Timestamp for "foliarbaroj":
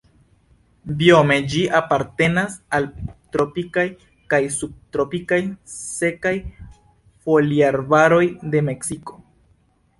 7.29-8.27